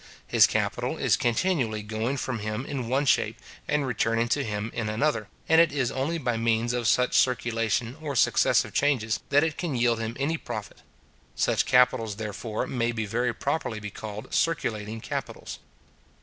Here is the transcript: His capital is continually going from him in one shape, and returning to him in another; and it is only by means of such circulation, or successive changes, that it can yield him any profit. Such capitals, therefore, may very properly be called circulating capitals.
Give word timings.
His 0.25 0.47
capital 0.47 0.97
is 0.97 1.15
continually 1.15 1.83
going 1.83 2.17
from 2.17 2.39
him 2.39 2.65
in 2.65 2.89
one 2.89 3.05
shape, 3.05 3.37
and 3.67 3.85
returning 3.85 4.27
to 4.29 4.43
him 4.43 4.71
in 4.73 4.89
another; 4.89 5.27
and 5.47 5.61
it 5.61 5.71
is 5.71 5.91
only 5.91 6.17
by 6.17 6.37
means 6.37 6.73
of 6.73 6.87
such 6.87 7.13
circulation, 7.15 7.95
or 8.01 8.15
successive 8.15 8.73
changes, 8.73 9.19
that 9.29 9.43
it 9.43 9.59
can 9.59 9.75
yield 9.75 9.99
him 9.99 10.17
any 10.19 10.39
profit. 10.39 10.81
Such 11.35 11.67
capitals, 11.67 12.15
therefore, 12.15 12.65
may 12.65 12.89
very 12.93 13.31
properly 13.31 13.79
be 13.79 13.91
called 13.91 14.33
circulating 14.33 15.01
capitals. 15.01 15.59